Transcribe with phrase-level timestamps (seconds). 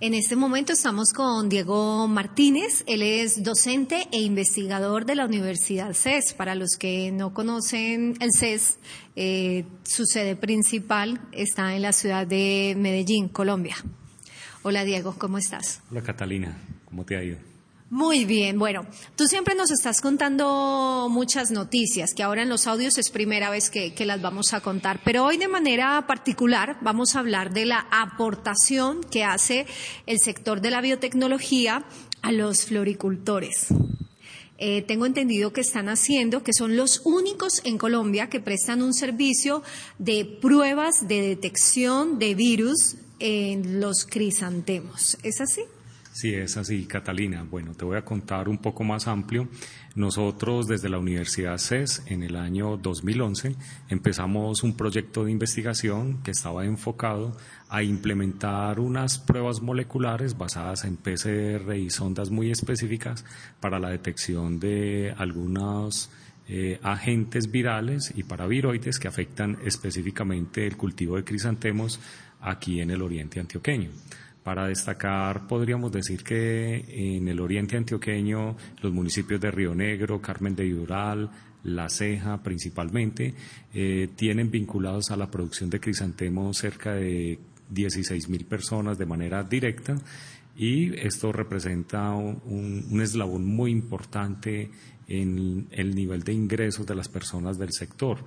[0.00, 2.82] En este momento estamos con Diego Martínez.
[2.88, 6.34] Él es docente e investigador de la Universidad CES.
[6.34, 8.78] Para los que no conocen el CES,
[9.14, 13.76] eh, su sede principal está en la ciudad de Medellín, Colombia.
[14.62, 15.80] Hola Diego, ¿cómo estás?
[15.90, 16.56] Hola Catalina,
[16.86, 17.53] ¿cómo te ha ido?
[17.94, 22.98] Muy bien, bueno, tú siempre nos estás contando muchas noticias, que ahora en los audios
[22.98, 27.20] es primera vez que, las vamos a contar, pero hoy de manera particular vamos a
[27.20, 29.66] hablar de la aportación que hace
[30.06, 31.84] el sector de la biotecnología
[32.20, 33.68] a los floricultores.
[34.58, 38.92] Eh, tengo entendido que están haciendo, que son los únicos en Colombia que prestan un
[38.92, 39.62] servicio
[40.00, 45.16] de pruebas de detección de virus en los crisantemos.
[45.22, 45.62] ¿Es así?
[46.14, 47.42] Sí, es así, Catalina.
[47.42, 49.48] Bueno, te voy a contar un poco más amplio.
[49.96, 53.56] Nosotros desde la Universidad CES en el año 2011
[53.88, 57.36] empezamos un proyecto de investigación que estaba enfocado
[57.68, 63.24] a implementar unas pruebas moleculares basadas en PCR y sondas muy específicas
[63.58, 66.10] para la detección de algunos
[66.46, 71.98] eh, agentes virales y paraviroides que afectan específicamente el cultivo de crisantemos
[72.40, 73.90] aquí en el oriente antioqueño.
[74.44, 80.54] Para destacar, podríamos decir que en el oriente antioqueño, los municipios de Río Negro, Carmen
[80.54, 81.30] de Idural,
[81.62, 83.32] La Ceja principalmente,
[83.72, 87.38] eh, tienen vinculados a la producción de crisantemos cerca de
[87.70, 89.96] 16 mil personas de manera directa
[90.56, 94.70] y esto representa un, eslabón muy importante
[95.06, 98.18] en el nivel de ingresos de las personas del sector.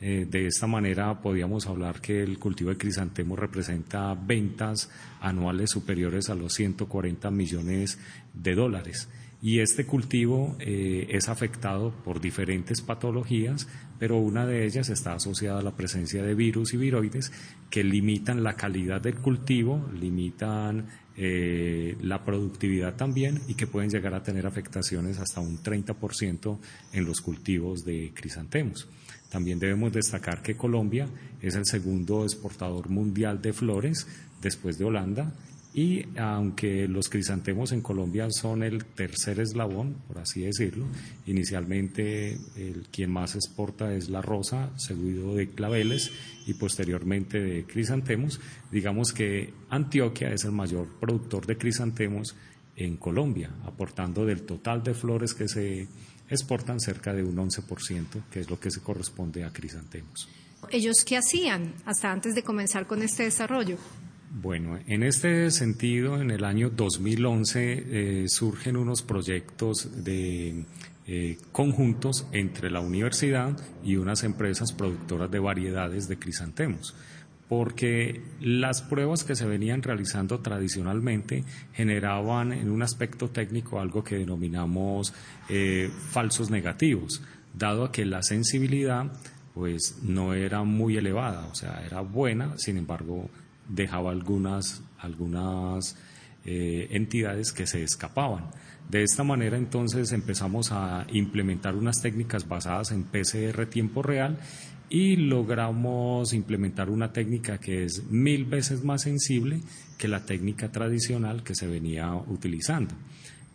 [0.00, 4.90] Eh, de esta manera podríamos hablar que el cultivo de crisantemo representa ventas
[5.20, 7.98] anuales superiores a los 140 millones
[8.32, 9.08] de dólares.
[9.46, 15.58] Y este cultivo eh, es afectado por diferentes patologías, pero una de ellas está asociada
[15.58, 17.30] a la presencia de virus y viroides
[17.68, 24.14] que limitan la calidad del cultivo, limitan eh, la productividad también y que pueden llegar
[24.14, 26.58] a tener afectaciones hasta un 30%
[26.94, 28.88] en los cultivos de crisantemos.
[29.28, 31.06] También debemos destacar que Colombia
[31.42, 34.06] es el segundo exportador mundial de flores
[34.40, 35.34] después de Holanda
[35.74, 40.86] y aunque los crisantemos en Colombia son el tercer eslabón, por así decirlo,
[41.26, 46.12] inicialmente el quien más exporta es la rosa, seguido de claveles
[46.46, 48.40] y posteriormente de crisantemos,
[48.70, 52.36] digamos que Antioquia es el mayor productor de crisantemos
[52.76, 55.88] en Colombia, aportando del total de flores que se
[56.30, 60.28] exportan cerca de un 11%, que es lo que se corresponde a crisantemos.
[60.70, 63.76] ¿Ellos qué hacían hasta antes de comenzar con este desarrollo?
[64.36, 70.64] Bueno, en este sentido, en el año 2011 eh, surgen unos proyectos de
[71.06, 76.96] eh, conjuntos entre la universidad y unas empresas productoras de variedades de crisantemos
[77.48, 84.16] porque las pruebas que se venían realizando tradicionalmente generaban en un aspecto técnico algo que
[84.16, 85.12] denominamos
[85.48, 87.22] eh, falsos negativos,
[87.52, 89.12] dado que la sensibilidad
[89.52, 93.30] pues no era muy elevada, o sea, era buena, sin embargo
[93.68, 95.96] dejaba algunas, algunas
[96.44, 98.50] eh, entidades que se escapaban.
[98.88, 104.38] De esta manera entonces empezamos a implementar unas técnicas basadas en PCR tiempo real
[104.90, 109.60] y logramos implementar una técnica que es mil veces más sensible
[109.98, 112.94] que la técnica tradicional que se venía utilizando.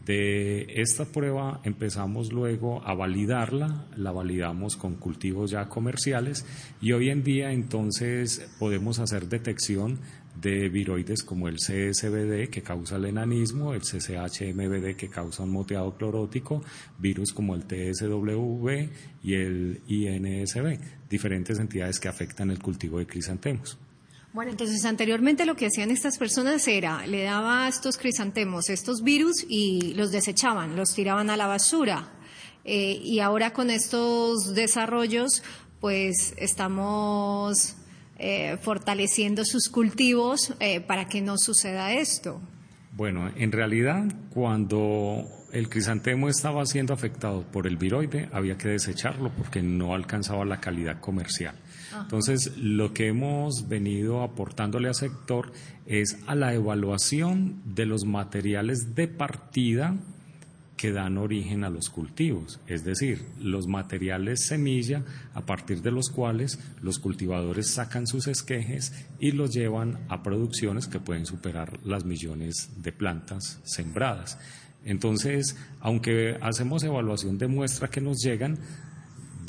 [0.09, 6.47] De esta prueba empezamos luego a validarla, la validamos con cultivos ya comerciales
[6.81, 9.99] y hoy en día entonces podemos hacer detección
[10.41, 15.95] de viroides como el CSBD que causa el enanismo, el CCHMBD que causa un moteado
[15.95, 16.63] clorótico,
[16.97, 18.89] virus como el TSWV
[19.21, 23.77] y el INSB, diferentes entidades que afectan el cultivo de crisantemos.
[24.31, 29.45] Bueno, entonces anteriormente lo que hacían estas personas era, le daba estos crisantemos estos virus
[29.49, 32.09] y los desechaban, los tiraban a la basura.
[32.63, 35.41] Eh, y ahora con estos desarrollos,
[35.79, 37.75] pues estamos
[38.21, 42.41] eh, fortaleciendo sus cultivos eh, para que no suceda esto?
[42.91, 49.31] Bueno, en realidad cuando el crisantemo estaba siendo afectado por el viroide había que desecharlo
[49.31, 51.55] porque no alcanzaba la calidad comercial.
[52.01, 55.51] Entonces, lo que hemos venido aportándole al sector
[55.85, 59.95] es a la evaluación de los materiales de partida
[60.79, 65.03] que dan origen a los cultivos, es decir, los materiales semilla
[65.33, 70.87] a partir de los cuales los cultivadores sacan sus esquejes y los llevan a producciones
[70.87, 74.37] que pueden superar las millones de plantas sembradas.
[74.85, 78.57] Entonces, aunque hacemos evaluación de muestra que nos llegan,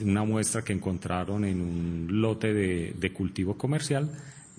[0.03, 4.11] una muestra que encontraron en un lote de, de cultivo comercial,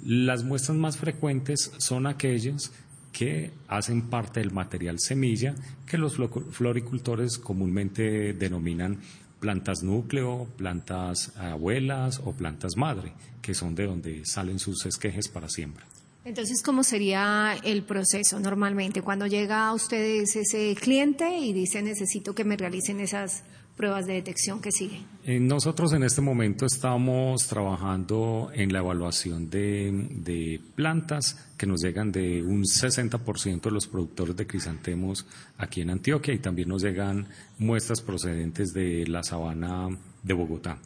[0.04, 2.72] las muestras más frecuentes son aquellas
[3.12, 5.56] que hacen parte del material semilla
[5.86, 6.16] que los
[6.52, 9.00] floricultores comúnmente denominan
[9.40, 15.50] plantas núcleo, plantas abuelas o plantas madre, que son de donde salen sus esquejes para
[15.50, 15.84] siembra.
[16.24, 19.02] Entonces, ¿cómo sería el proceso normalmente?
[19.02, 23.44] Cuando llega a ustedes ese cliente y dice necesito que me realicen esas
[23.76, 25.06] pruebas de detección que siguen?
[25.24, 32.12] Eh, nosotros en este momento estamos trabajando en la evaluación de, plantas que nos llegan
[32.12, 35.26] de un 60% de los productores de crisantemos
[35.58, 37.28] aquí en Antioquia y también nos llegan
[37.60, 39.90] muestras procedentes de la sabana
[40.24, 40.78] de Bogotá.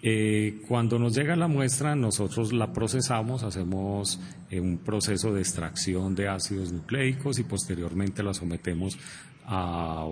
[0.00, 6.14] Eh, cuando nos llega la muestra, nosotros la procesamos, hacemos eh, un proceso de extracción
[6.14, 8.96] de ácidos nucleicos y posteriormente la sometemos
[9.44, 10.06] a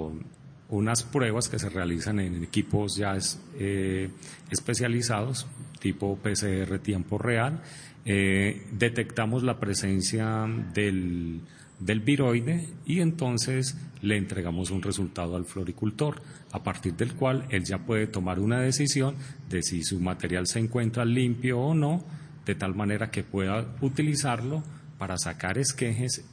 [0.69, 3.17] unas pruebas que se realizan en equipos ya
[3.59, 4.11] eh,
[4.51, 5.47] especializados,
[5.81, 7.63] tipo PCR tiempo real.
[8.05, 11.41] detectamos la presencia del
[11.79, 16.23] del viroide y entonces le entregamos un resultado al floricultor,
[16.53, 19.17] a partir del cual él ya puede tomar una decisión
[19.49, 22.05] de si su material se encuentra limpio o no,
[22.45, 24.63] de tal manera que pueda utilizarlo
[24.99, 26.25] para sacar esquejes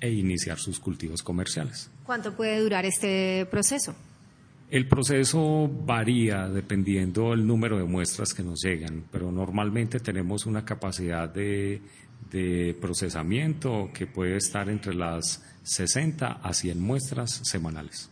[0.00, 1.90] e iniciar sus cultivos comerciales.
[2.04, 3.94] ¿Cuánto puede durar este proceso?
[4.68, 10.64] El proceso varía dependiendo del número de muestras que nos llegan, pero normalmente tenemos una
[10.64, 11.80] capacidad de
[12.30, 18.08] de procesamiento que puede estar entre las 60 a 100 muestras semanales.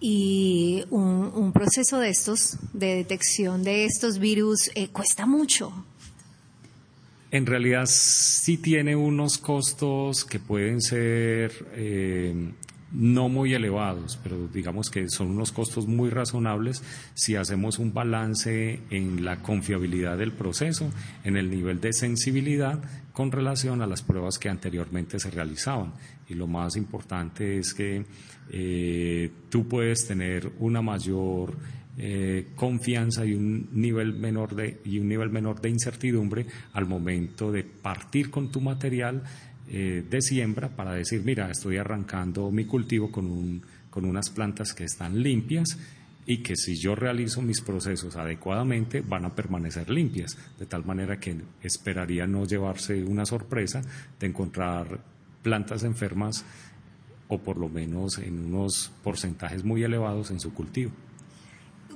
[0.00, 5.72] Y un, proceso de estos, de detección de estos virus, eh, cuesta mucho.
[7.34, 12.52] En realidad sí tiene unos costos que pueden ser eh,
[12.92, 16.84] no muy elevados, pero digamos que son unos costos muy razonables
[17.14, 20.92] si hacemos un balance en la confiabilidad del proceso,
[21.24, 22.80] en el nivel de sensibilidad
[23.12, 25.92] con relación a las pruebas que anteriormente se realizaban.
[26.28, 28.04] Y lo más importante es que
[28.50, 31.56] eh, tú puedes tener una mayor
[31.96, 37.52] eh, confianza y un nivel menor de y un nivel menor de incertidumbre al momento
[37.52, 39.22] de partir con tu material
[39.68, 44.74] eh, de siembra para decir, mira, estoy arrancando mi cultivo con, un, con unas plantas
[44.74, 45.78] que están limpias
[46.26, 51.20] y que si yo realizo mis procesos adecuadamente van a permanecer limpias, de tal manera
[51.20, 53.82] que esperaría no llevarse una sorpresa
[54.18, 55.00] de encontrar
[55.42, 56.44] plantas enfermas
[57.28, 60.90] o por lo menos en unos porcentajes muy elevados en su cultivo.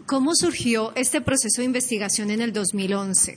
[0.09, 3.37] ¿Cómo surgió este proceso de investigación en el 2011?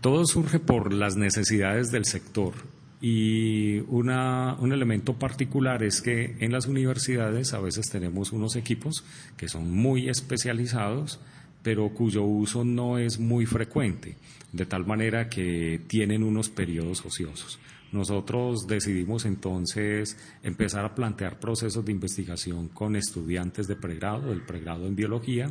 [0.00, 2.52] Todo surge por las necesidades del sector
[3.00, 9.04] y un elemento particular es que en las universidades a veces tenemos unos equipos
[9.36, 11.20] que son muy especializados,
[11.62, 14.16] pero cuyo uso no es muy frecuente,
[14.50, 17.60] de tal manera que tienen unos periodos ociosos.
[17.94, 24.88] Nosotros decidimos entonces empezar a plantear procesos de investigación con estudiantes de pregrado, del pregrado
[24.88, 25.48] en biología,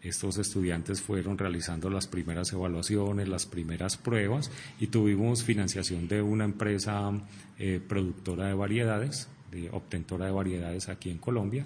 [0.00, 6.44] estos estudiantes fueron realizando las primeras evaluaciones, las primeras pruebas y tuvimos financiación de una
[6.44, 7.10] empresa
[7.58, 11.64] eh, productora de variedades, de obtentora de variedades aquí en Colombia.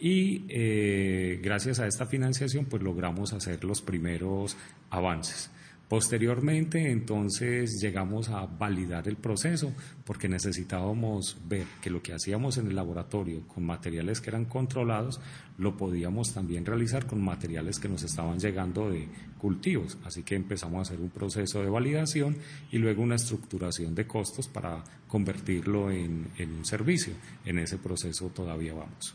[0.00, 4.56] Y eh, gracias a esta financiación pues logramos hacer los primeros
[4.90, 5.48] avances.
[5.88, 9.72] Posteriormente, entonces, llegamos a validar el proceso
[10.06, 15.20] porque necesitábamos ver que lo que hacíamos en el laboratorio con materiales que eran controlados,
[15.58, 19.98] lo podíamos también realizar con materiales que nos estaban llegando de cultivos.
[20.04, 22.38] Así que empezamos a hacer un proceso de validación
[22.72, 27.12] y luego una estructuración de costos para convertirlo en, un servicio.
[27.44, 29.14] En ese proceso todavía vamos.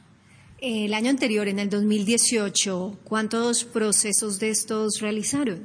[0.62, 5.62] El año anterior, en el 2018, ¿cuántos procesos de estos realizaron?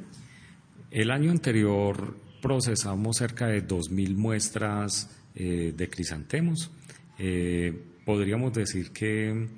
[0.95, 6.71] El año anterior procesamos cerca de 2.000 muestras eh, de crisantemos.
[7.19, 9.49] Eh, podríamos decir que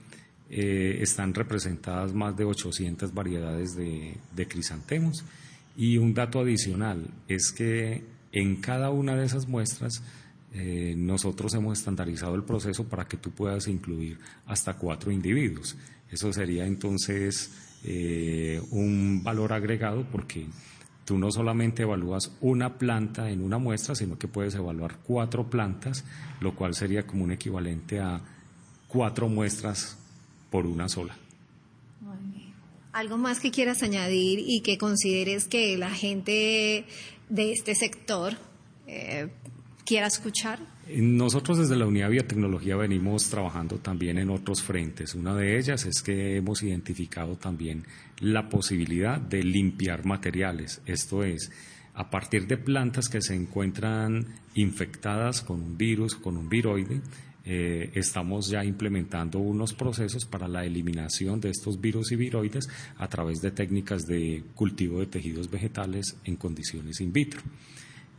[0.49, 5.27] eh, están representadas más de 800 variedades de, de, crisantemos.
[5.77, 8.03] Y un dato adicional es que
[8.33, 10.03] en cada una de esas muestras
[10.97, 15.77] nosotros hemos estandarizado el proceso para que tú puedas incluir hasta cuatro individuos.
[16.11, 17.53] Eso sería entonces
[18.71, 20.47] un valor agregado porque
[21.07, 26.05] tú no solamente evalúas una planta en una muestra, sino que puedes evaluar cuatro plantas,
[26.41, 28.21] lo cual sería como un equivalente a
[28.89, 29.97] cuatro muestras
[30.51, 31.17] por una sola.
[32.93, 36.87] ¿Algo más que quieras añadir y que consideres que la gente
[37.29, 38.35] de este sector
[38.87, 39.29] eh,
[39.85, 40.59] quiera escuchar?
[40.95, 45.17] Nosotros desde la Unidad de Biotecnología venimos trabajando también en otros frentes.
[45.17, 47.85] Una de ellas es que hemos identificado también
[48.21, 50.81] la posibilidad de limpiar materiales.
[50.87, 51.51] Esto es,
[51.93, 57.01] a partir de plantas que se encuentran infectadas con un virus, con un viroide,
[57.45, 63.09] eh, estamos ya implementando unos procesos para la eliminación de estos virus y viroides a
[63.09, 67.41] través de técnicas de cultivo de tejidos vegetales en condiciones in vitro.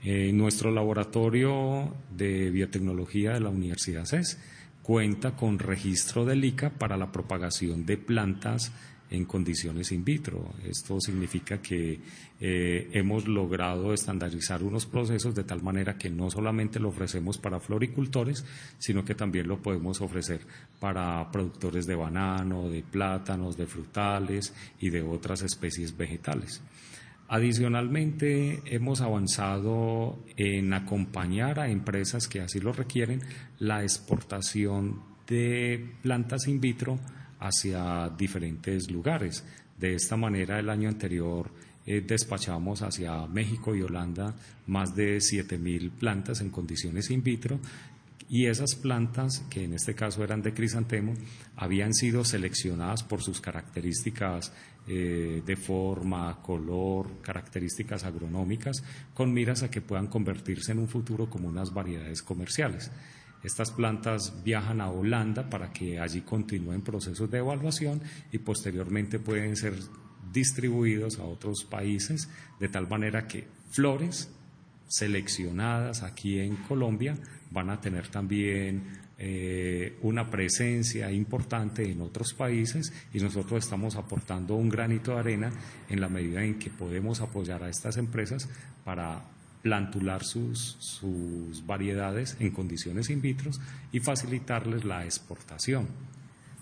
[0.03, 4.37] Eh, nuestro laboratorio de biotecnología de la Universidad CES
[4.83, 8.71] cuenta con registro del ICA para la propagación de plantas
[9.09, 10.53] en condiciones in vitro.
[10.65, 11.99] Esto significa que
[12.39, 17.59] eh, hemos logrado estandarizar unos procesos de tal manera que no solamente lo ofrecemos para
[17.59, 18.45] floricultores,
[18.77, 20.41] sino que también lo podemos ofrecer
[20.79, 26.61] para productores de banano, de plátanos, de frutales y de otras especies vegetales.
[27.29, 33.21] Adicionalmente, hemos avanzado en acompañar a empresas que así lo requieren
[33.59, 36.97] la exportación de plantas in vitro
[37.39, 39.43] hacia diferentes lugares.
[39.77, 41.51] De esta manera, el año anterior
[41.85, 44.33] eh, despachamos hacia México y Holanda
[44.65, 47.59] más de 7.000 plantas en condiciones in vitro
[48.29, 51.13] y esas plantas, que en este caso eran de crisantemo,
[51.55, 54.51] habían sido seleccionadas por sus características
[54.87, 61.29] eh, de forma, color, características agronómicas, con miras a que puedan convertirse en un futuro
[61.29, 62.91] como unas variedades comerciales.
[63.43, 69.55] Estas plantas viajan a Holanda para que allí continúen procesos de evaluación y posteriormente pueden
[69.55, 69.73] ser
[70.33, 72.29] distribuidos a otros países
[72.59, 74.29] de tal manera que flores
[74.87, 77.17] seleccionadas aquí en Colombia
[77.51, 78.83] van a tener también
[79.19, 85.51] eh, una presencia importante en otros países y nosotros estamos aportando un granito de arena
[85.89, 88.47] en la medida en que podemos apoyar a estas empresas
[88.85, 89.23] para
[89.63, 93.51] plantular sus, sus variedades en condiciones in vitro
[93.91, 95.87] y facilitarles la exportación.